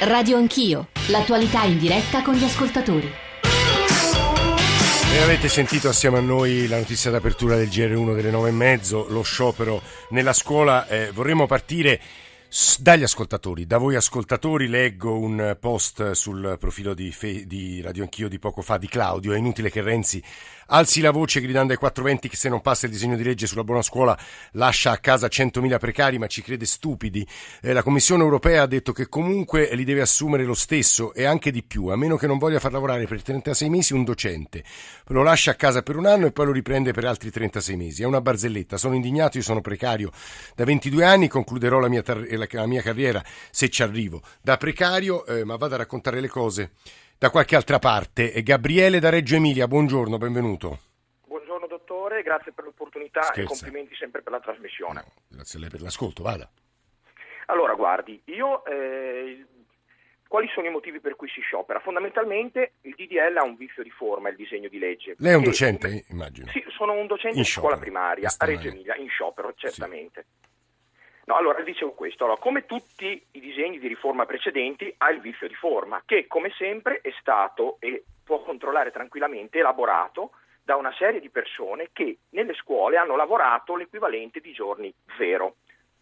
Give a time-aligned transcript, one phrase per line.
[0.00, 3.10] Radio Anch'io, l'attualità in diretta con gli ascoltatori.
[5.10, 9.06] E avete sentito assieme a noi la notizia d'apertura del GR1 delle nove e mezzo,
[9.08, 9.80] lo sciopero
[10.10, 10.86] nella scuola.
[10.86, 11.98] Eh, vorremmo partire
[12.78, 18.28] dagli ascoltatori, da voi ascoltatori leggo un post sul profilo di, Fe- di Radio Anch'io
[18.28, 20.22] di poco fa di Claudio, è inutile che Renzi
[20.66, 23.64] alzi la voce gridando ai 420 che se non passa il disegno di legge sulla
[23.64, 24.18] buona scuola
[24.52, 27.26] lascia a casa 100.000 precari ma ci crede stupidi.
[27.60, 31.50] Eh, la Commissione europea ha detto che comunque li deve assumere lo stesso e anche
[31.50, 34.64] di più, a meno che non voglia far lavorare per 36 mesi un docente.
[35.06, 38.02] Lo lascia a casa per un anno e poi lo riprende per altri 36 mesi.
[38.02, 40.10] È una barzelletta, sono indignato, io sono precario
[40.54, 45.24] da 22 anni, concluderò la mia, tar- la mia carriera se ci arrivo da precario,
[45.26, 46.72] eh, ma vado a raccontare le cose
[47.18, 48.42] da qualche altra parte.
[48.42, 50.78] Gabriele da Reggio Emilia, buongiorno, benvenuto.
[51.26, 53.40] Buongiorno dottore, grazie per l'opportunità Scherza.
[53.40, 54.94] e complimenti sempre per la trasmissione.
[54.94, 56.48] No, grazie a lei per l'ascolto, vada.
[57.46, 59.46] Allora, guardi, io eh,
[60.28, 61.78] quali sono i motivi per cui si sciopera?
[61.80, 65.14] Fondamentalmente il DDL ha un vizio di forma, il disegno di legge.
[65.18, 66.48] Lei è un docente, immagino?
[66.50, 70.26] Sì, sono un docente in di scuola primaria a Reggio Emilia, in sciopero, certamente.
[70.28, 70.44] Sì.
[71.26, 75.48] No, allora dicevo questo, allora, come tutti i disegni di riforma precedenti ha il vizio
[75.48, 80.30] di forma che come sempre è stato e può controllare tranquillamente elaborato
[80.62, 85.56] da una serie di persone che nelle scuole hanno lavorato l'equivalente di giorni zero.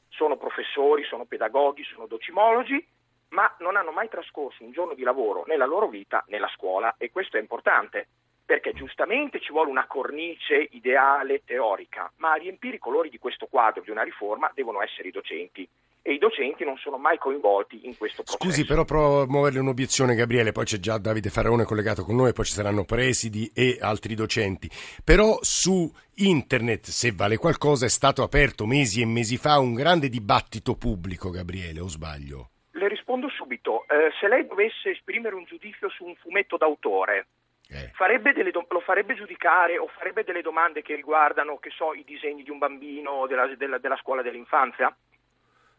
[0.08, 2.86] Sono professori, sono pedagoghi, sono docimologi,
[3.28, 7.10] ma non hanno mai trascorso un giorno di lavoro nella loro vita nella scuola e
[7.10, 8.08] questo è importante
[8.44, 13.46] perché giustamente ci vuole una cornice ideale teorica, ma a riempire i colori di questo
[13.46, 15.68] quadro di una riforma devono essere i docenti
[16.06, 18.44] e i docenti non sono mai coinvolti in questo processo.
[18.44, 22.34] Scusi, però provo a muoverle un'obiezione, Gabriele, poi c'è già Davide Faraone collegato con noi,
[22.34, 24.68] poi ci saranno presidi e altri docenti.
[25.02, 30.10] Però su internet, se vale qualcosa, è stato aperto mesi e mesi fa un grande
[30.10, 32.50] dibattito pubblico, Gabriele, o sbaglio?
[32.72, 33.86] Le rispondo subito.
[33.88, 37.28] Eh, se lei dovesse esprimere un giudizio su un fumetto d'autore,
[37.74, 37.90] eh.
[37.94, 42.44] Farebbe do- lo farebbe giudicare o farebbe delle domande che riguardano, che so, i disegni
[42.44, 44.94] di un bambino della, della, della scuola dell'infanzia?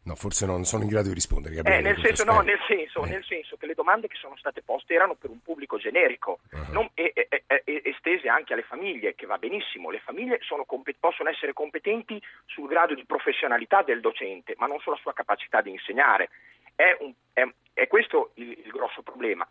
[0.03, 1.55] No, forse non sono in grado di rispondere.
[1.55, 3.09] Eh, nel, senso, no, nel, senso, eh.
[3.09, 6.73] nel, senso, che le domande che sono state poste erano per un pubblico generico uh-huh.
[6.73, 9.89] non, e, e, e, estese anche alle famiglie, che va benissimo.
[9.89, 14.97] Le famiglie compet- possono essere competenti sul grado di professionalità del docente, ma non sulla
[14.97, 16.29] sua capacità di insegnare.
[16.75, 19.47] È, un, è, è questo il, il grosso problema.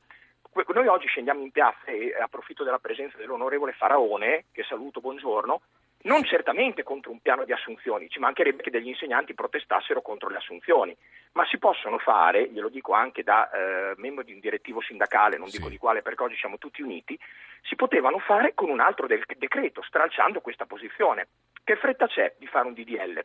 [0.54, 5.60] Noi oggi scendiamo in piazza e approfitto della presenza dell'onorevole Faraone, che saluto, buongiorno,
[6.03, 10.37] non certamente contro un piano di assunzioni, ci mancherebbe che degli insegnanti protestassero contro le
[10.37, 10.97] assunzioni,
[11.32, 15.48] ma si possono fare, glielo dico anche da eh, membro di un direttivo sindacale, non
[15.48, 15.56] sì.
[15.56, 17.19] dico di quale perché oggi siamo tutti uniti,
[17.62, 21.28] si potevano fare con un altro decreto, stralciando questa posizione.
[21.65, 23.25] Che fretta c'è di fare un DDL?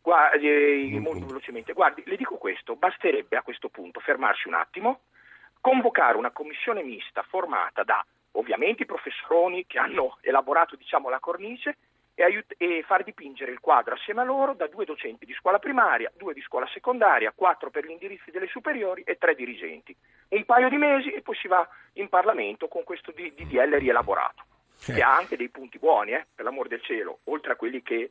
[0.00, 5.00] Guardi, eh, molto velocemente, guardi, le dico questo, basterebbe a questo punto fermarsi un attimo,
[5.60, 11.76] convocare una commissione mista formata da ovviamente i professoroni che hanno elaborato diciamo, la cornice
[12.14, 15.58] e, aiut- e, far dipingere il quadro assieme a loro da due docenti di scuola
[15.58, 19.96] primaria, due di scuola secondaria, quattro per gli indirizzi delle superiori e tre dirigenti.
[20.28, 24.44] Un paio di mesi e poi si va in Parlamento con questo DDL rielaborato,
[24.84, 28.10] che ha anche dei punti buoni, eh, per l'amor del cielo, oltre a quelli che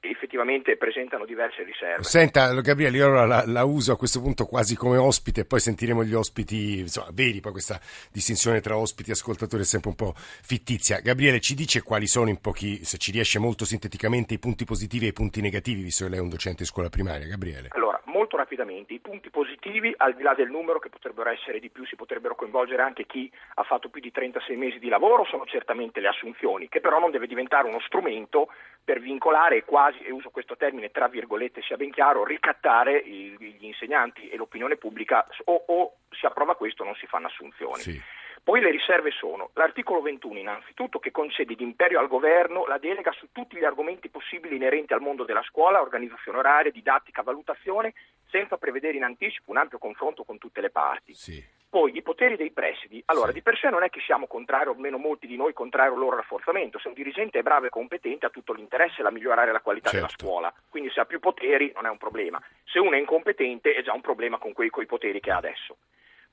[0.00, 2.02] effettivamente presentano diverse riserve.
[2.02, 6.04] Senta Gabriele, io allora la, la, uso a questo punto quasi come ospite poi sentiremo
[6.04, 7.80] gli ospiti insomma, veri, poi questa
[8.12, 11.00] distinzione tra ospiti e ascoltatori è sempre un po' fittizia.
[11.00, 15.06] Gabriele ci dice quali sono in pochi, se ci riesce molto sinteticamente, i punti positivi
[15.06, 17.68] e i punti negativi, visto che lei è un docente di scuola primaria, Gabriele.
[17.72, 21.70] Allora, molto rapidamente, i punti positivi, al di là del numero che potrebbero essere di
[21.70, 25.44] più, si potrebbero coinvolgere anche chi ha fatto più di 36 mesi di lavoro, sono
[25.46, 28.48] certamente le assunzioni, che però non deve diventare uno strumento
[28.88, 34.30] per vincolare quasi, e uso questo termine tra virgolette, sia ben chiaro, ricattare gli insegnanti
[34.30, 37.82] e l'opinione pubblica o, o si approva questo o non si fanno assunzioni.
[37.82, 38.00] Sì.
[38.42, 43.28] Poi le riserve sono l'articolo 21 innanzitutto che concede d'imperio al governo la delega su
[43.30, 47.92] tutti gli argomenti possibili inerenti al mondo della scuola, organizzazione oraria, didattica, valutazione,
[48.30, 51.12] senza prevedere in anticipo un ampio confronto con tutte le parti.
[51.12, 51.44] Sì.
[51.70, 53.34] Poi i poteri dei presidi, allora sì.
[53.34, 55.98] di per sé non è che siamo contrari, o almeno molti di noi contrari al
[55.98, 59.60] loro rafforzamento, se un dirigente è bravo e competente ha tutto l'interesse a migliorare la
[59.60, 60.06] qualità certo.
[60.06, 63.74] della scuola, quindi se ha più poteri non è un problema, se uno è incompetente
[63.74, 65.76] è già un problema con quei, quei poteri che ha adesso.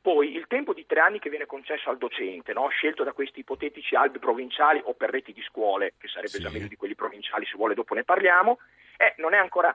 [0.06, 2.68] Poi il tempo di tre anni che viene concesso al docente, no?
[2.70, 6.42] scelto da questi ipotetici albi provinciali o per reti di scuole, che sarebbe sì.
[6.42, 8.60] già meglio di quelli provinciali, se vuole dopo ne parliamo,
[8.98, 9.74] eh, non è ancora,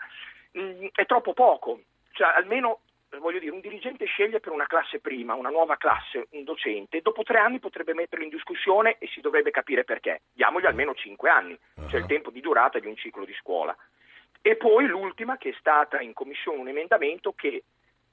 [0.53, 1.81] mh, mm, è troppo poco.
[2.13, 2.81] Cioè, almeno
[3.21, 7.23] voglio dire, un dirigente sceglie per una classe prima, una nuova classe, un docente, dopo
[7.23, 10.23] tre anni potrebbe metterlo in discussione e si dovrebbe capire perché.
[10.33, 11.89] Diamogli almeno cinque anni, uh-huh.
[11.89, 13.77] cioè il tempo di durata di un ciclo di scuola.
[14.43, 17.63] E poi l'ultima, che è stata in commissione un emendamento che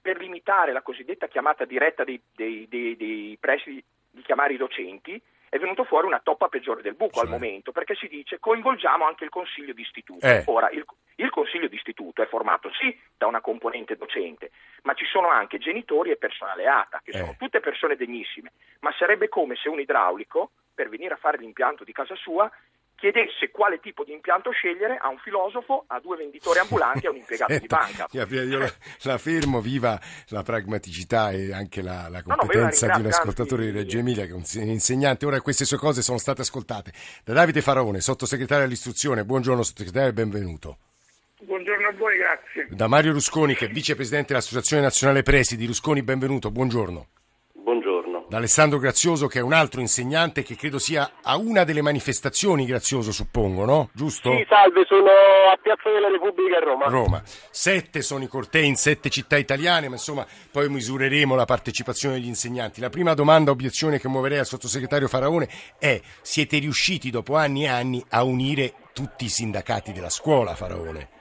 [0.02, 5.22] per limitare la cosiddetta chiamata diretta dei, dei, dei, dei presidi di chiamare i docenti,
[5.50, 7.26] è venuto fuori una toppa peggiore del buco sì.
[7.26, 10.26] al momento, perché si dice coinvolgiamo anche il consiglio di istituto.
[10.26, 10.44] Eh.
[10.48, 10.86] Ora, il,
[11.16, 14.52] il consiglio di istituto è formato sì da una componente docente,
[14.84, 17.18] ma ci sono anche genitori e personale ATA, che eh.
[17.18, 18.52] sono tutte persone degnissime,
[18.82, 22.52] ma sarebbe come se un idraulico, per venire a fare l'impianto di casa sua,
[22.98, 27.12] chiedesse quale tipo di impianto scegliere a un filosofo, a due venditori ambulanti e a
[27.12, 28.08] un impiegato di banca.
[28.12, 28.74] Io la,
[29.04, 30.00] la, fermo, viva
[30.30, 34.26] la pragmaticità e anche la, la competenza no, no, di un ascoltatore di Reggio Emilia
[34.26, 35.26] che è un insegnante.
[35.26, 36.92] Ora queste sue cose sono state ascoltate
[37.24, 39.24] da Davide Faraone, sottosegretario all'istruzione.
[39.24, 40.78] Buongiorno sottosegretario e benvenuto.
[41.40, 42.68] Buongiorno a voi, grazie.
[42.72, 45.68] Da Mario Rusconi, che è vicepresidente dell'Associazione Nazionale Presidi.
[45.68, 47.08] Rusconi, benvenuto, buongiorno
[48.30, 52.66] da Alessandro Grazioso che è un altro insegnante che credo sia a una delle manifestazioni
[52.66, 53.90] Grazioso suppongo, no?
[53.94, 54.32] Giusto?
[54.32, 55.08] Sì, salve, sono
[55.52, 56.86] a Piazza della Repubblica a Roma.
[56.88, 57.22] Roma.
[57.26, 62.28] Sette sono i cortei in sette città italiane, ma insomma poi misureremo la partecipazione degli
[62.28, 62.82] insegnanti.
[62.82, 65.48] La prima domanda, obiezione che muoverei al sottosegretario Faraone
[65.80, 71.17] è siete riusciti dopo anni e anni a unire tutti i sindacati della scuola, Faraone?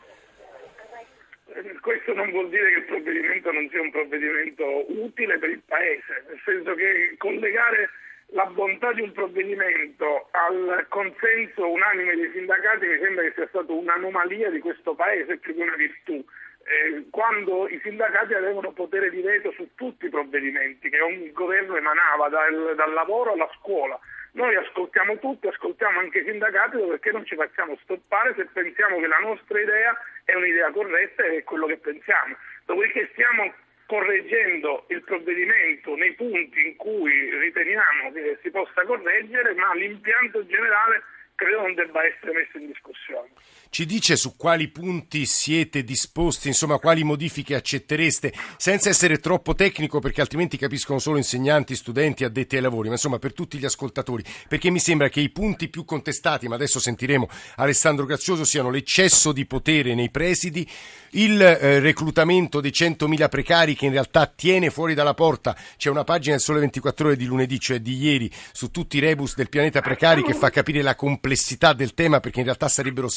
[1.86, 6.24] Questo non vuol dire che il provvedimento non sia un provvedimento utile per il Paese,
[6.26, 7.90] nel senso che collegare
[8.30, 13.70] la bontà di un provvedimento al consenso unanime dei sindacati mi sembra che sia stata
[13.70, 16.24] un'anomalia di questo Paese più che una virtù.
[16.66, 21.76] Eh, quando i sindacati avevano potere di veto su tutti i provvedimenti che ogni governo
[21.76, 23.96] emanava, dal, dal lavoro alla scuola.
[24.32, 29.06] Noi ascoltiamo tutti, ascoltiamo anche i sindacati perché non ci facciamo stoppare se pensiamo che
[29.06, 32.36] la nostra idea è un'idea corretta e è quello che pensiamo.
[32.66, 33.54] Dopodiché stiamo
[33.86, 41.02] correggendo il provvedimento nei punti in cui riteniamo che si possa correggere, ma l'impianto generale
[41.36, 43.28] credo non debba essere messo in discussione.
[43.68, 49.98] Ci dice su quali punti siete disposti, insomma quali modifiche accettereste, senza essere troppo tecnico
[49.98, 54.24] perché altrimenti capiscono solo insegnanti, studenti, addetti ai lavori, ma insomma per tutti gli ascoltatori,
[54.48, 59.32] perché mi sembra che i punti più contestati, ma adesso sentiremo Alessandro Grazioso, siano l'eccesso
[59.32, 60.66] di potere nei presidi,
[61.10, 66.04] il eh, reclutamento dei 100.000 precari che in realtà tiene fuori dalla porta, c'è una
[66.04, 69.48] pagina del Sole 24 ore di lunedì, cioè di ieri, su tutti i rebus del
[69.48, 73.08] pianeta precari che fa capire la complessità del tema perché in realtà sarebbero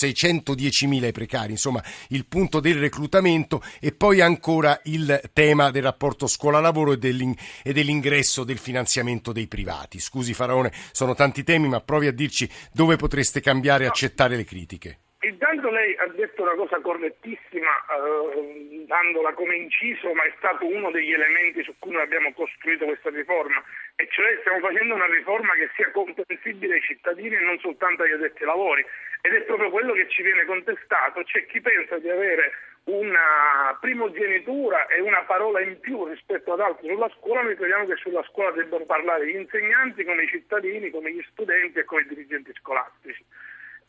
[0.43, 6.27] 610.000 i precari, insomma il punto del reclutamento e poi ancora il tema del rapporto
[6.27, 9.99] scuola-lavoro e, dell'ing- e dell'ingresso del finanziamento dei privati.
[9.99, 14.43] Scusi Faraone, sono tanti temi, ma provi a dirci dove potreste cambiare e accettare le
[14.45, 14.99] critiche.
[15.21, 20.91] Intanto lei ha detto una cosa correttissima, eh, dandola come inciso, ma è stato uno
[20.91, 23.61] degli elementi su cui noi abbiamo costruito questa riforma,
[23.97, 28.13] e cioè stiamo facendo una riforma che sia comprensibile ai cittadini e non soltanto agli
[28.13, 28.85] addetti ai lavori.
[29.21, 32.53] Ed è proprio quello che ci viene contestato, c'è chi pensa di avere
[32.85, 37.97] una primogenitura e una parola in più rispetto ad altri sulla scuola, noi crediamo che
[37.97, 42.07] sulla scuola debbano parlare gli insegnanti come i cittadini, come gli studenti e come i
[42.07, 43.25] dirigenti scolastici.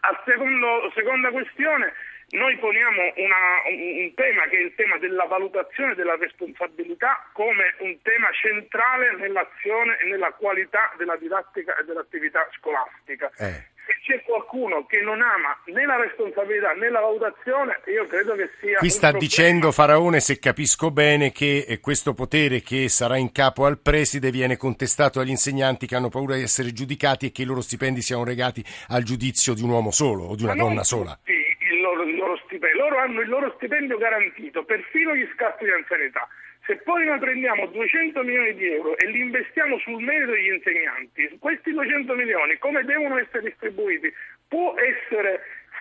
[0.02, 1.92] A secondo, seconda questione,
[2.30, 7.96] noi poniamo una, un tema che è il tema della valutazione della responsabilità come un
[8.02, 13.30] tema centrale nell'azione e nella qualità della didattica e dell'attività scolastica.
[13.36, 13.78] Eh.
[13.84, 18.50] Se c'è qualcuno che non ama né la responsabilità né la valutazione, io credo che
[18.60, 18.78] sia.
[18.78, 19.26] Qui sta problema.
[19.26, 24.30] dicendo Faraone, se capisco bene, che eh, questo potere che sarà in capo al preside
[24.30, 28.00] viene contestato agli insegnanti che hanno paura di essere giudicati e che i loro stipendi
[28.00, 31.18] siano legati al giudizio di un uomo solo o di una Ma donna sola.
[31.24, 31.40] Tutti
[31.80, 32.82] loro, il loro stipendio.
[32.82, 36.28] Loro hanno il loro stipendio garantito, perfino gli scatti di anzianità.
[36.66, 41.36] Se poi noi prendiamo 200 milioni di euro e li investiamo sul merito degli insegnanti,
[41.40, 44.12] questi 200 milioni come devono essere distribuiti?
[44.46, 45.40] Può essere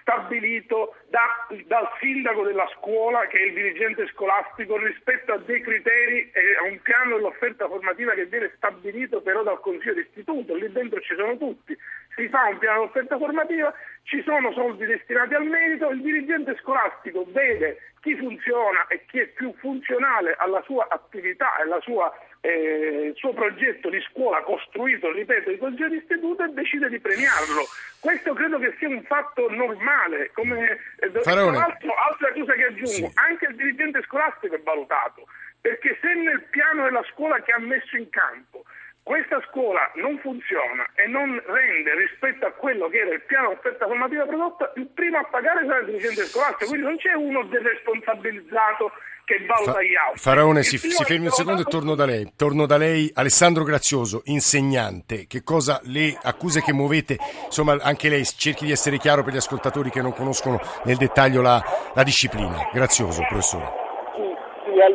[0.09, 6.31] stabilito da, dal sindaco della scuola, che è il dirigente scolastico, rispetto a dei criteri
[6.31, 10.99] e a un piano dell'offerta formativa che viene stabilito però dal Consiglio d'istituto, lì dentro
[11.01, 11.77] ci sono tutti.
[12.15, 13.71] Si fa un piano dell'offerta formativa,
[14.03, 19.27] ci sono soldi destinati al merito, il dirigente scolastico vede chi funziona e chi è
[19.27, 22.11] più funzionale alla sua attività e alla sua
[22.41, 27.63] eh, il suo progetto di scuola costruito, ripeto, di consiglio d'istituto e decide di premiarlo.
[27.99, 30.31] Questo credo che sia un fatto normale.
[30.33, 33.11] Come, eh, altro, altra cosa che aggiungo, sì.
[33.15, 35.27] anche il dirigente scolastico è valutato,
[35.59, 38.63] perché se nel piano della scuola che ha messo in campo
[39.03, 43.85] questa scuola non funziona e non rende rispetto a quello che era il piano offerta
[43.87, 48.91] formativa prodotta, il primo a pagare sarà il dirigente scolastico, quindi non c'è uno deresponsabilizzato
[49.29, 50.19] che valuta gli altri.
[50.19, 52.33] Faraone, si, si fermi un secondo e torno da lei.
[52.35, 55.27] Torno da lei, Alessandro Grazioso, insegnante.
[55.27, 57.17] Che cosa le accuse che muovete?
[57.45, 61.41] Insomma, anche lei cerchi di essere chiaro per gli ascoltatori che non conoscono nel dettaglio
[61.41, 61.63] la,
[61.93, 62.69] la disciplina.
[62.73, 63.88] Grazioso, professore.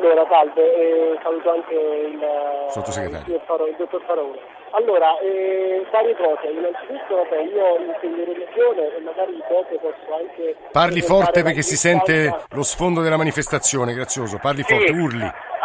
[0.05, 2.21] Sì, allora salve, eh, saluto anche il,
[2.69, 3.37] Sottosegretario.
[3.37, 4.39] il, Faro, il dottor Farone.
[4.73, 6.47] Allora, eh, varie cose.
[6.53, 10.57] Innanzitutto, vabbè, io insegno religione e magari dopo posso anche...
[10.73, 14.37] Parli forte perché si sente lo sfondo della manifestazione, grazioso.
[14.43, 15.25] Parli forte, urli.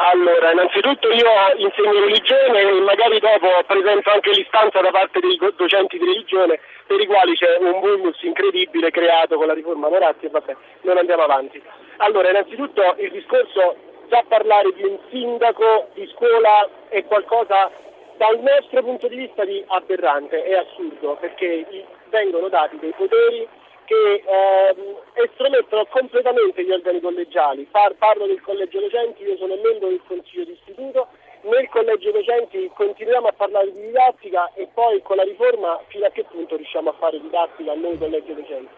[0.10, 1.28] Allora, innanzitutto io
[1.58, 6.98] insegno religione e magari dopo presento anche l'istanza da parte dei docenti di religione per
[6.98, 11.24] i quali c'è un vulnus incredibile creato con la riforma Moratti e vabbè, non andiamo
[11.24, 11.62] avanti.
[11.98, 13.76] Allora, innanzitutto il discorso,
[14.10, 17.72] già parlare di un sindaco di scuola è qualcosa
[18.18, 23.48] dal nostro punto di vista di aberrante, è assurdo, perché vengono dati dei poteri
[23.86, 27.68] che ehm, estromettono completamente gli organi collegiali.
[27.72, 31.08] Par- parlo del collegio docenti, io sono membro del consiglio d'istituto,
[31.42, 36.10] nel collegio docenti continuiamo a parlare di didattica e poi con la riforma fino a
[36.10, 38.70] che punto riusciamo a fare didattica noi collegio docenti.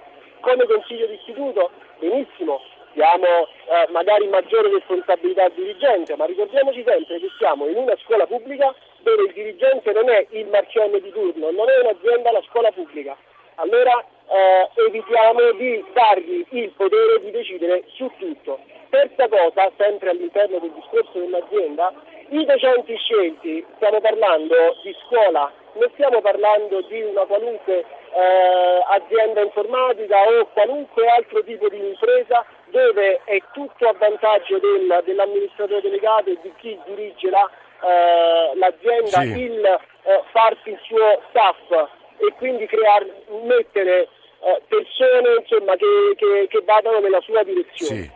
[0.41, 2.61] Come consiglio d'istituto, benissimo,
[2.93, 8.25] diamo eh, magari maggiore responsabilità al dirigente, ma ricordiamoci sempre che siamo in una scuola
[8.25, 12.71] pubblica dove il dirigente non è il marcione di turno, non è un'azienda, la scuola
[12.71, 13.15] pubblica.
[13.55, 18.59] Allora eh, evitiamo di dargli il potere di decidere su tutto.
[18.89, 21.93] Terza cosa, sempre all'interno del discorso dell'azienda,
[22.29, 29.41] i docenti scelti, stiamo parlando di scuola, non stiamo parlando di una qualunque eh, azienda
[29.41, 36.29] informatica o qualunque altro tipo di impresa dove è tutto a vantaggio del- dell'amministratore delegato
[36.31, 37.49] e di chi dirige la,
[37.83, 39.39] eh, l'azienda Sì.
[39.39, 41.69] il eh, farsi il suo staff
[42.17, 44.07] e quindi creare, mettere
[44.43, 45.85] eh, persone insomma, che,
[46.15, 48.01] che- che vadano nella sua direzione.
[48.01, 48.11] Sì.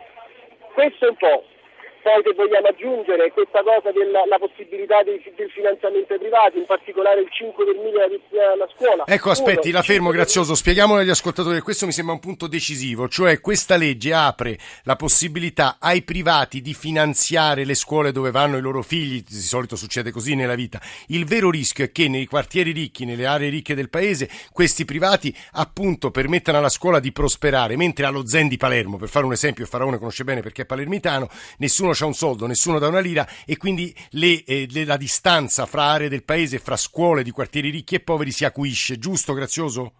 [0.74, 1.44] Questo è un po'.
[2.06, 6.64] Poi che vogliamo aggiungere questa cosa della la possibilità dei- del finanziamento ai privati, in
[6.64, 8.02] particolare il 5 per 1000
[8.54, 9.02] alla scuola.
[9.06, 10.54] Ecco, aspetti, Uno, la fermo, 5 per grazioso.
[10.54, 15.78] Spieghiamolo agli ascoltatori, questo mi sembra un punto decisivo, cioè questa legge apre la possibilità
[15.80, 20.36] ai privati di finanziare le scuole dove vanno i loro figli, di solito succede così
[20.36, 20.80] nella vita.
[21.08, 25.36] Il vero rischio è che nei quartieri ricchi, nelle aree ricche del paese, questi privati
[25.54, 29.66] appunto permettano alla scuola di prosperare, mentre allo Zen di Palermo, per fare un esempio,
[29.66, 33.56] Faraone conosce bene perché è palermitano, nessuno ha un soldo, nessuno dà una lira e
[33.56, 37.94] quindi le- eh, le- la distanza fra aree del paese, fra scuole di quartieri ricchi
[37.96, 39.92] e poveri si acuisce, giusto Grazioso?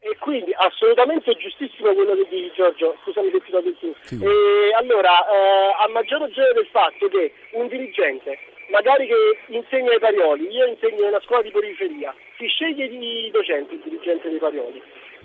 [0.00, 3.94] E quindi assolutamente giustissimo quello che dici Giorgio, scusami se ti do del tu.
[4.00, 4.36] Figurati.
[4.36, 8.36] E allora, eh, a maggior ragione del fatto che un dirigente,
[8.70, 9.14] magari che
[9.54, 13.80] insegna ai Parioli, io insegno in una scuola di periferia, si sceglie di docente il
[13.84, 14.82] dirigente dei Parioli,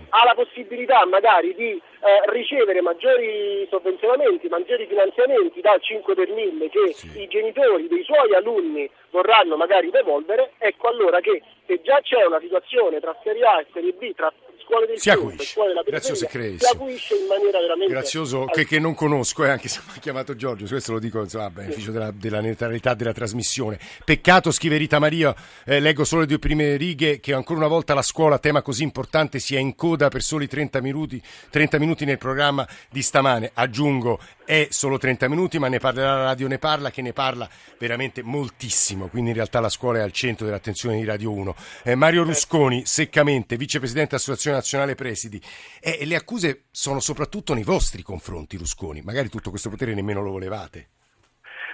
[0.10, 1.82] ha la possibilità magari di eh,
[2.32, 7.22] ricevere maggiori sovvenzionamenti, maggiori finanziamenti dal 5 per 1000 che Sì.
[7.22, 12.40] i genitori dei suoi alunni vorranno magari devolvere, ecco allora che se già c'è una
[12.40, 14.32] situazione tra Serie A e Serie B, tra
[14.68, 15.46] scuole del Si acuisce.
[15.46, 17.94] scuole della Grazioso periferia, si acuisce in maniera veramente...
[17.94, 21.22] Grazioso, che, che non conosco, eh, anche se mi ha chiamato Giorgio, questo lo dico
[21.22, 23.80] insomma, a beneficio della, della neutralità della trasmissione.
[24.04, 25.34] Peccato, scrive Rita Maria,
[25.66, 28.84] eh, leggo solo le due prime righe, che ancora una volta la scuola, tema così
[28.84, 33.52] importante, sia in coda per soli 30 minuti, 30 minuti nel programma di stamane.
[33.54, 37.50] Aggiungo, è solo 30 minuti, ma ne parlerà la radio, ne parla, che ne parla
[37.78, 41.56] veramente moltissimo, quindi in realtà la scuola è al centro dell'attenzione di Radio 1.
[41.84, 45.42] Eh, Mario Rusconi, seccamente, vicepresidente dell'Associazione Nazionale Presidi,
[45.80, 49.02] e le accuse sono soprattutto nei vostri confronti, Rusconi.
[49.02, 50.90] Magari tutto questo potere nemmeno lo volevate.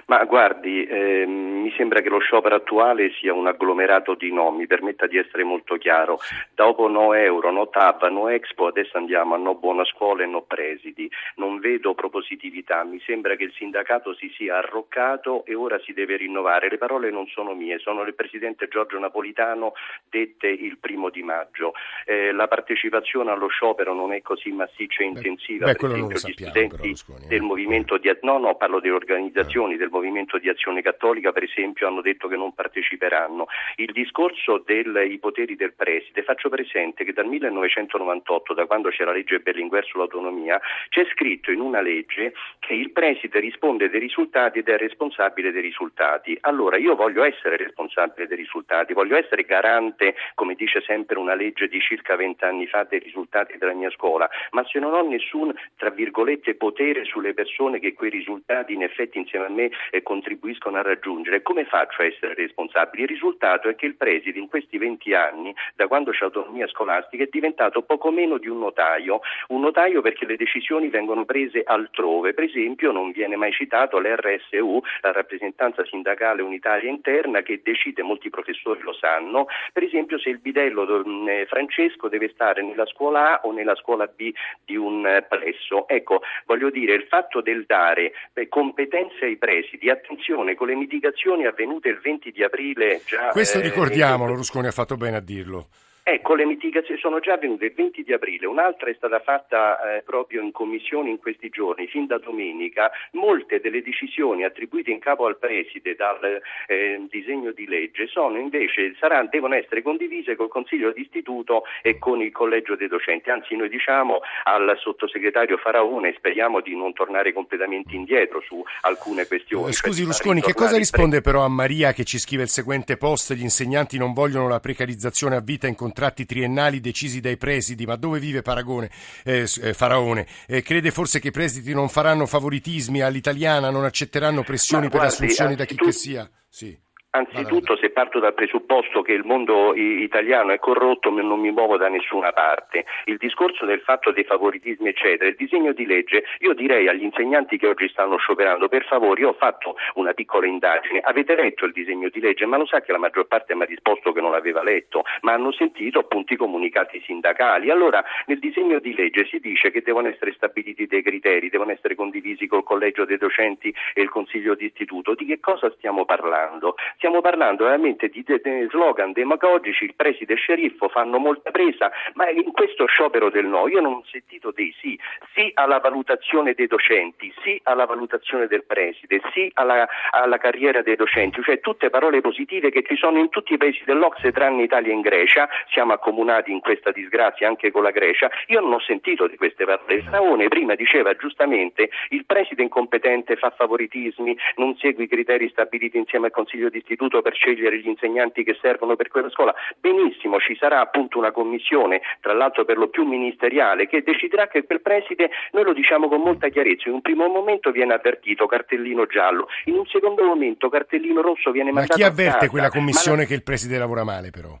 [0.06, 4.66] Ma guardi, ehm, mi sembra che lo sciopero attuale sia un agglomerato di no, mi
[4.66, 6.18] permetta di essere molto chiaro.
[6.54, 10.42] Dopo no euro, no TAV, no Expo, adesso andiamo a no buona scuola e no
[10.42, 11.10] presidi.
[11.36, 16.16] Non vedo propositività, mi sembra che il sindacato si sia arroccato e ora si deve
[16.16, 16.68] rinnovare.
[16.68, 19.72] Le parole non sono mie, sono del presidente Giorgio Napolitano
[20.08, 21.72] dette il primo di maggio.
[22.04, 26.18] Eh, la partecipazione allo sciopero non è così massiccia e intensiva, beh, per esempio gli
[26.18, 27.28] sappiamo, studenti però, Rusconi, eh.
[27.28, 31.86] del movimento di no, no, parlo delle organizzazioni del movimento di azione cattolica, per esempio,
[31.86, 33.46] hanno detto che non parteciperanno.
[33.76, 39.12] Il discorso dei poteri del preside, faccio presente che dal 1998, da quando c'è la
[39.12, 44.68] legge Berlinguer sull'autonomia, c'è scritto in una legge che il preside risponde dei risultati ed
[44.68, 46.36] è responsabile dei risultati.
[46.40, 51.68] Allora io voglio essere responsabile dei risultati, voglio essere garante, come dice sempre una legge
[51.68, 55.90] di circa vent'anni fa, dei risultati della mia scuola, ma se non ho nessun, tra
[55.90, 60.82] virgolette, potere sulle persone che quei risultati in effetti insieme a me eh, contribuiscono a
[60.82, 63.04] raggiungere, come faccio a essere responsabile?
[63.04, 67.24] Il risultato è che il preside in questi 20 anni, da quando c'è autonomia scolastica,
[67.24, 72.34] è diventato poco meno di un notaio, un notaio perché le decisioni vengono prese altrove,
[72.34, 78.30] per esempio non viene mai citato l'RSU, la rappresentanza sindacale unitaria interna che decide, molti
[78.30, 83.40] professori lo sanno, per esempio se il bidello mh, eh, Francesco deve stare nella scuola
[83.40, 84.32] A o nella scuola B
[84.64, 85.88] di un eh, plesso.
[85.88, 89.90] Ecco, voglio dire, il fatto del dare eh, competenze ai presidi presidi.
[89.90, 93.28] Attenzione, con le mitigazioni avvenute il 20 di aprile già...
[93.28, 95.68] Questo eh, ricordiamolo, Rusconi ha fatto bene a dirlo.
[96.06, 100.02] Ecco, le mitigazioni sono già avvenute il 20 di aprile, un'altra è stata fatta eh,
[100.02, 102.90] proprio in commissione in questi giorni, fin da domenica.
[103.12, 108.94] Molte delle decisioni attribuite in capo al preside dal eh, disegno di legge sono invece,
[109.00, 113.30] saranno, devono essere condivise col Consiglio di Istituto e con il Collegio dei Docenti.
[113.30, 119.70] Anzi, noi diciamo al sottosegretario Faraone, speriamo di non tornare completamente indietro su alcune questioni.
[119.70, 122.98] Eh, scusi cioè Rusconi, che cosa risponde però a Maria che ci scrive il seguente
[122.98, 123.32] post?
[123.32, 127.94] Gli insegnanti non vogliono la precarizzazione a vita in contratti triennali decisi dai presidi, ma
[127.94, 128.90] dove vive Paragone,
[129.22, 130.26] eh, eh, Faraone?
[130.48, 135.14] Eh, crede forse che i presidi non faranno favoritismi all'italiana, non accetteranno pressioni guardi, per
[135.14, 135.84] assunzioni da chi tu...
[135.84, 136.28] che sia?
[136.48, 136.76] Sì.
[137.16, 141.88] Anzitutto se parto dal presupposto che il mondo italiano è corrotto non mi muovo da
[141.88, 142.86] nessuna parte.
[143.04, 147.56] Il discorso del fatto dei favoritismi eccetera, il disegno di legge, io direi agli insegnanti
[147.56, 151.72] che oggi stanno scioperando, per favore, io ho fatto una piccola indagine, avete letto il
[151.72, 154.32] disegno di legge, ma lo sa che la maggior parte mi ha risposto che non
[154.32, 157.70] l'aveva letto, ma hanno sentito appunto i comunicati sindacali.
[157.70, 161.94] Allora nel disegno di legge si dice che devono essere stabiliti dei criteri, devono essere
[161.94, 165.14] condivisi col collegio dei docenti e il consiglio di istituto.
[165.14, 166.74] Di che cosa stiamo parlando?
[167.04, 172.30] Stiamo parlando veramente di, de- de- slogan demagogici, il preside sceriffo fanno molta presa, ma
[172.30, 174.98] in questo sciopero del no io non ho sentito dei sì,
[175.34, 180.96] sì alla valutazione dei docenti, sì alla valutazione del preside, sì alla, alla carriera dei
[180.96, 184.94] docenti, cioè tutte parole positive che ci sono in tutti i paesi dell'Ocse tranne Italia
[184.94, 189.26] e Grecia, siamo accomunati in questa disgrazia anche con la Grecia, io non ho sentito
[189.26, 190.00] di queste parole.
[190.06, 196.26] Straone prima diceva giustamente il preside incompetente fa favoritismi, non segue i criteri stabiliti insieme
[196.26, 199.54] al Consiglio di Istituto istituto per scegliere gli insegnanti che servono per quella scuola.
[199.78, 204.64] Benissimo, ci sarà appunto una commissione, tra l'altro per lo più ministeriale, che deciderà che
[204.64, 209.06] quel preside, noi lo diciamo con molta chiarezza, in un primo momento viene avvertito cartellino
[209.06, 213.24] giallo, in un secondo momento cartellino rosso viene mandato Ma chi avverte quella commissione la...
[213.26, 214.56] che il preside lavora male però?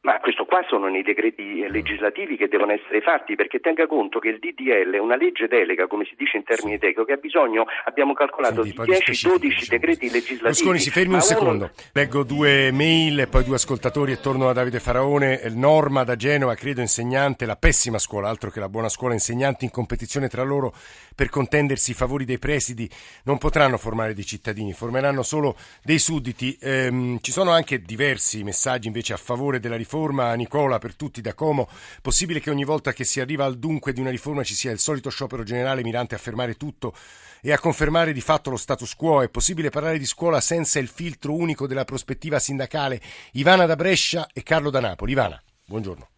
[0.00, 4.28] Ma questo qua sono i decreti legislativi che devono essere fatti perché tenga conto che
[4.28, 6.80] il DDL è una legge delega, come si dice in termini sì.
[6.80, 9.38] tecnici, che ha bisogno, abbiamo calcolato, di 10-12 diciamo.
[9.68, 10.46] decreti legislativi.
[10.46, 11.64] Mosconi, si fermi un secondo.
[11.64, 11.72] Uno...
[11.92, 15.42] Leggo due mail e poi due ascoltatori e torno a Davide Faraone.
[15.50, 19.70] Norma da Genova, credo insegnante, la pessima scuola, altro che la buona scuola, insegnanti in
[19.70, 20.72] competizione tra loro
[21.14, 22.88] per contendersi i favori dei presidi
[23.24, 26.56] non potranno formare dei cittadini, formeranno solo dei sudditi.
[26.60, 31.34] Ehm, ci sono anche diversi messaggi invece a favore della riforma, Nicola, per tutti da
[31.34, 31.68] Como.
[32.00, 34.78] Possibile che ogni volta che si arriva al dunque di una riforma ci sia il
[34.78, 36.94] solito sciopero generale mirante a fermare tutto
[37.42, 39.20] e a confermare di fatto lo status quo?
[39.20, 43.00] È possibile parlare di scuola senza il filtro unico della prospettiva sindacale?
[43.32, 45.12] Ivana da Brescia e Carlo da Napoli.
[45.12, 46.08] Ivana, buongiorno.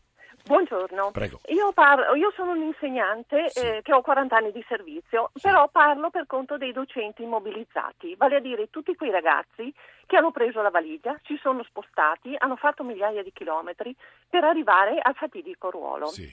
[0.50, 1.12] Buongiorno,
[1.50, 3.60] io, parlo, io, sono un insegnante sì.
[3.60, 5.42] eh, che ho 40 anni di servizio, sì.
[5.42, 9.72] però parlo per conto dei docenti immobilizzati, vale a dire tutti quei ragazzi
[10.06, 13.94] che hanno preso la valigia, si sono spostati, hanno fatto migliaia di chilometri
[14.28, 16.06] per arrivare al fatidico ruolo.
[16.08, 16.28] Sì.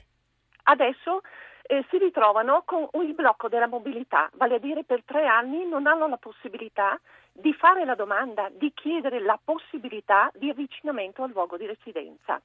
[0.63, 1.21] Adesso
[1.61, 5.85] eh, si ritrovano con il blocco della mobilità, vale a dire per tre anni non
[5.85, 6.99] hanno la possibilità
[7.31, 12.41] di fare la domanda, di chiedere la possibilità di avvicinamento al luogo di residenza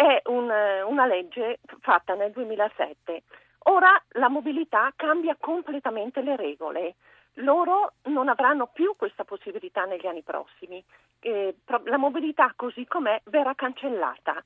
[0.00, 3.22] è un, eh, una legge fatta nel 2007.
[3.64, 6.94] Ora la mobilità cambia completamente le regole.
[7.34, 10.82] Loro non avranno più questa possibilità negli anni prossimi.
[11.20, 14.42] Eh, la mobilità così com'è verrà cancellata.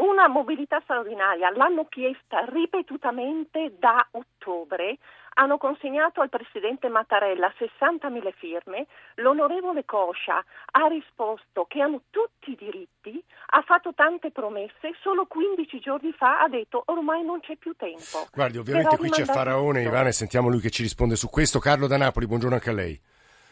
[0.00, 4.96] Una mobilità straordinaria l'hanno chiesta ripetutamente da ottobre
[5.34, 8.86] hanno consegnato al Presidente Mattarella 60.000 firme,
[9.16, 15.78] l'onorevole Coscia ha risposto che hanno tutti i diritti, ha fatto tante promesse, solo 15
[15.80, 18.26] giorni fa ha detto ormai non c'è più tempo.
[18.32, 21.58] Guardi, ovviamente qui c'è Faraone, Ivana, e sentiamo lui che ci risponde su questo.
[21.58, 22.98] Carlo da Napoli, buongiorno anche a lei.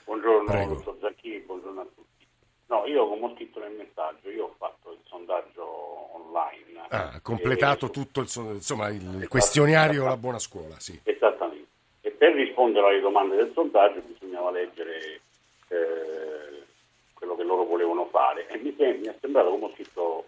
[0.04, 0.74] Buongiorno, Prego.
[0.74, 2.26] dottor Zacchini, buongiorno a tutti.
[2.66, 5.97] No, io come ho scritto nel messaggio, io ho fatto il sondaggio
[6.28, 6.86] online.
[6.88, 7.90] Ah, ha completato e...
[7.90, 10.98] tutto il, insomma, il questionario La Buona Scuola, sì.
[11.02, 11.68] Esattamente
[12.18, 15.20] per rispondere alle domande del sondaggio bisognava leggere
[15.68, 16.64] eh,
[17.14, 20.26] quello che loro volevano fare e mi, mi è sembrato come scritto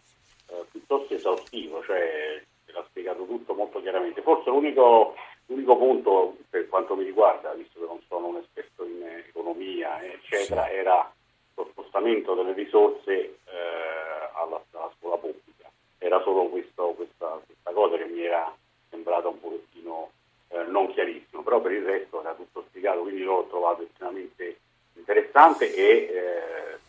[0.49, 4.23] eh, piuttosto esaustivo, cioè l'ha spiegato tutto molto chiaramente.
[4.23, 9.03] Forse l'unico, l'unico, punto per quanto mi riguarda, visto che non sono un esperto in
[9.27, 10.73] economia, eccetera, sì.
[10.73, 11.13] era
[11.55, 15.69] lo spostamento delle risorse eh, alla, alla, scuola pubblica.
[16.11, 18.53] Era solo questo, questa, questa cosa che mi era
[18.89, 20.11] sembrata un pochettino
[20.49, 24.59] eh, non chiarissimo, però per il resto era tutto spiegato, quindi l'ho trovato estremamente
[24.95, 26.81] interessante e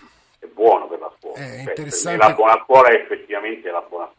[0.00, 1.36] eh, buono per la scuola.
[1.36, 2.16] È cioè, interessante.
[2.16, 4.11] la buona scuola è effettivamente la buona scuola.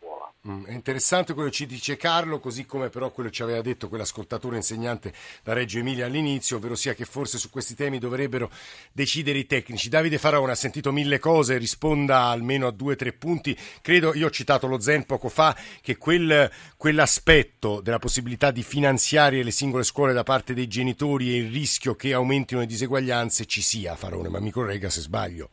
[0.45, 3.61] Mm, è interessante quello che ci dice Carlo, così come però quello che ci aveva
[3.61, 8.51] detto quell'ascoltatore insegnante da Reggio Emilia all'inizio, ovvero sia che forse su questi temi dovrebbero
[8.91, 9.87] decidere i tecnici.
[9.87, 13.57] Davide Faraone ha sentito mille cose, risponda almeno a due o tre punti.
[13.81, 19.43] Credo, io ho citato lo Zen poco fa, che quel, quell'aspetto della possibilità di finanziare
[19.43, 23.61] le singole scuole da parte dei genitori e il rischio che aumentino le diseguaglianze ci
[23.61, 25.49] sia, Faraone, ma mi corregga se sbaglio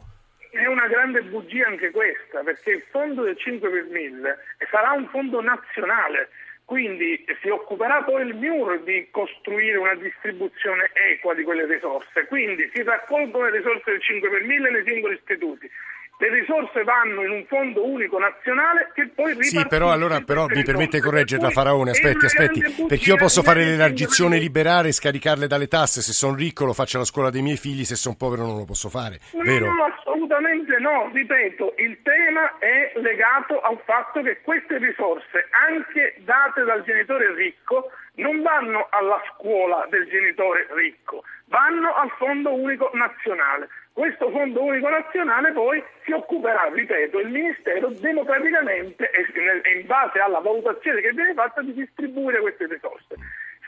[0.90, 4.38] grande bugia anche questa, perché il fondo del 5 per 1000
[4.70, 6.30] sarà un fondo nazionale,
[6.64, 12.70] quindi si occuperà poi il MIUR di costruire una distribuzione equa di quelle risorse, quindi
[12.72, 15.70] si raccolgono le risorse del 5 per 1000 nei singoli istituti
[16.20, 20.62] le risorse vanno in un fondo unico nazionale che poi Sì, però allora però mi
[20.62, 25.66] permette di correggerla Faraone, aspetti, aspetti, perché io posso fare l'elargizione liberare e scaricarle dalle
[25.66, 28.58] tasse, se sono ricco lo faccio alla scuola dei miei figli, se sono povero non
[28.58, 29.72] lo posso fare, vero?
[29.72, 36.64] No, assolutamente no, ripeto, il tema è legato al fatto che queste risorse, anche date
[36.64, 43.68] dal genitore ricco, non vanno alla scuola del genitore ricco, vanno al fondo unico nazionale.
[44.00, 50.38] Questo fondo unico nazionale poi si occuperà, ripeto, il Ministero democraticamente e in base alla
[50.38, 53.14] valutazione che viene fatta di distribuire queste risorse.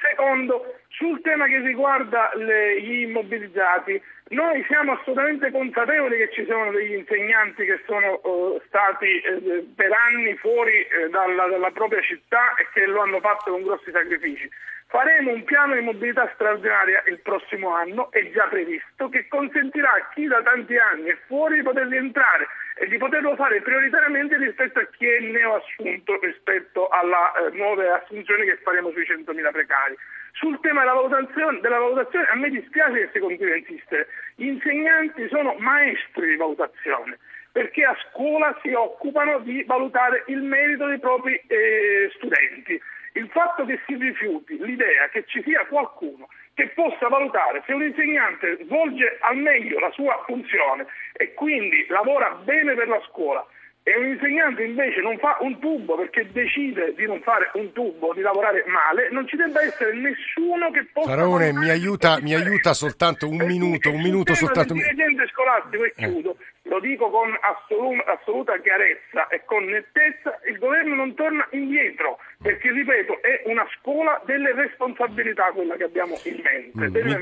[0.01, 6.71] Secondo, sul tema che riguarda le, gli immobilizzati, noi siamo assolutamente consapevoli che ci sono
[6.71, 12.55] degli insegnanti che sono uh, stati eh, per anni fuori eh, dalla, dalla propria città
[12.55, 14.49] e che lo hanno fatto con grossi sacrifici.
[14.93, 20.09] Faremo un piano di mobilità straordinaria il prossimo anno, è già previsto, che consentirà a
[20.13, 24.81] chi da tanti anni è fuori di poter rientrare e di poterlo fare prioritariamente rispetto
[24.81, 29.97] a chi è neoassunto rispetto alle eh, nuove assunzioni che faremo sui 100.000 precari.
[30.33, 34.09] Sul tema della valutazione, della valutazione a me dispiace che si continui a insistere.
[34.35, 37.17] Gli insegnanti sono maestri di valutazione
[37.51, 42.81] perché a scuola si occupano di valutare il merito dei propri eh, studenti.
[43.15, 47.83] Il fatto che si rifiuti l'idea che ci sia qualcuno che possa valutare se un
[47.83, 53.47] insegnante svolge al meglio la sua funzione e quindi lavora bene per la scuola
[53.85, 58.15] e un insegnante invece non fa un tubo perché decide di non fare un tubo,
[58.15, 61.09] di lavorare male, non ci debba essere nessuno che possa...
[61.09, 64.75] Faraone, mi aiuta, mi aiuta soltanto un minuto, un minuto soltanto...
[64.75, 67.29] Il dirigente scolastico, e chiudo, eh lo dico con
[68.07, 74.23] assoluta chiarezza e con nettezza, il governo non torna indietro, perché ripeto, è una scuola
[74.25, 77.03] delle responsabilità quella che abbiamo in mente.
[77.03, 77.17] Mi,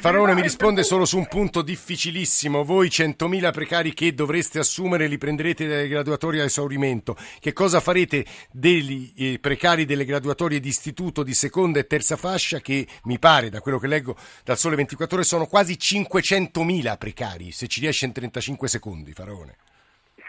[0.00, 2.64] Farone mi risponde solo su un punto difficilissimo.
[2.64, 7.16] Voi 100.000 precari che dovreste assumere li prenderete dalle graduatorie a esaurimento.
[7.38, 12.60] Che cosa farete degli eh, precari delle graduatorie di istituto di seconda e terza fascia
[12.60, 17.50] che mi pare, da quello che leggo dal Sole 24 Ore, sono quasi 500.000 precari,
[17.50, 19.56] se ci riesce in 35 secondi secondi, Faraone.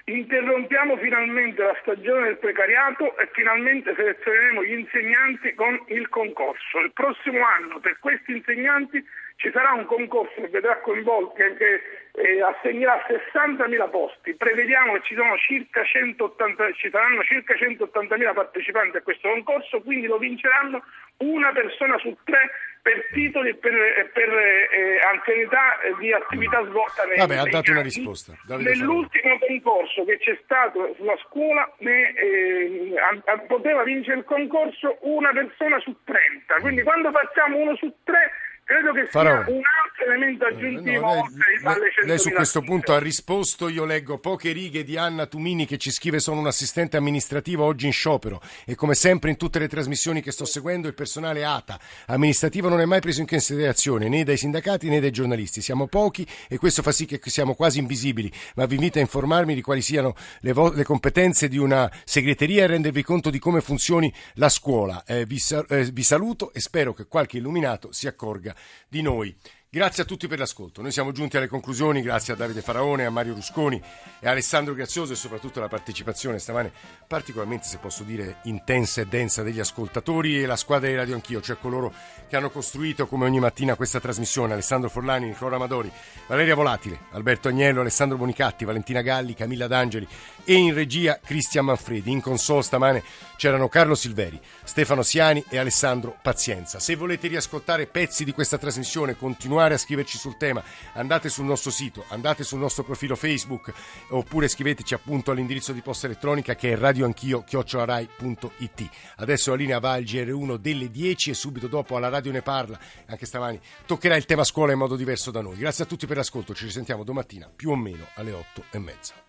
[0.06, 6.80] Interrompiamo finalmente la stagione del precariato e finalmente selezioneremo gli insegnanti con il concorso.
[6.80, 9.04] Il prossimo anno per questi insegnanti
[9.38, 11.82] ci sarà un concorso che vedrà coinvolto, che,
[12.18, 14.34] eh, assegnerà 60.000 posti.
[14.34, 20.18] Prevediamo che ci, circa 180, ci saranno circa 180.000 partecipanti a questo concorso, quindi lo
[20.18, 20.84] vinceranno
[21.18, 22.50] una persona su tre
[22.82, 23.74] per titoli e per,
[24.14, 28.34] per eh, anzianità di attività svolta nei Vabbè, ha dato una risposta.
[28.44, 34.98] Davide Nell'ultimo concorso che c'è stato sulla scuola ne, eh, a, poteva vincere il concorso
[35.02, 38.32] una persona su 30, quindi quando facciamo uno su tre
[38.68, 39.46] credo che Farò.
[39.46, 43.70] sia un altro elemento eh, aggiuntivo no, lei, lei, lei su questo punto ha risposto
[43.70, 47.86] io leggo poche righe di Anna Tumini che ci scrive sono un assistente amministrativo oggi
[47.86, 48.42] in sciopero.
[48.66, 52.82] E come sempre in tutte le trasmissioni che sto seguendo il personale ATA amministrativo non
[52.82, 55.62] è mai preso in considerazione né dai sindacati né dai giornalisti.
[55.62, 58.30] Siamo pochi e questo fa sì che siamo quasi invisibili.
[58.56, 62.66] Ma vi invito a informarmi di quali siano le, vo- le competenze di una segreteria
[62.66, 65.06] e rendervi conto di come funzioni la scuola.
[65.08, 68.56] Eh, vi, sa- eh, vi saluto e spero che qualche illuminato si accorga
[68.90, 69.36] di noi.
[69.70, 70.82] Grazie a tutti per l'ascolto.
[70.82, 73.76] Noi siamo giunti alle conclusioni, grazie a Davide Faraone, a Mario Rusconi
[74.22, 76.72] e a Alessandro Grazioso e soprattutto la partecipazione stamane
[77.06, 81.42] particolarmente, se posso dire, intensa e densa degli ascoltatori e la squadra di Radio Anch'io,
[81.42, 81.94] cioè coloro
[82.30, 85.92] che hanno costruito come ogni mattina questa trasmissione, Alessandro Forlani, Nicola Amadori,
[86.28, 90.08] Valeria Volatile, Alberto Agnello, Alessandro Bonicatti, Valentina Galli, Camilla D'Angeli
[90.46, 92.10] e in regia Cristian Manfredi.
[92.10, 93.04] In console stamane
[93.36, 96.80] c'erano Carlo Silveri, Stefano Siani e Alessandro Pazienza.
[96.80, 99.18] Se volete riascoltare pezzi di questa trasmissione,
[99.58, 103.74] continuare a scriverci sul tema, andate sul nostro sito, andate sul nostro profilo Facebook
[104.10, 108.90] oppure scriveteci appunto all'indirizzo di posta elettronica che è radioanchio.it.
[109.16, 112.80] Adesso la linea va al GR1 delle 10 e subito dopo alla radio ne parla,
[113.08, 115.58] anche stamani toccherà il tema scuola in modo diverso da noi.
[115.58, 119.26] Grazie a tutti per l'ascolto, ci risentiamo domattina più o meno alle 8 e mezza.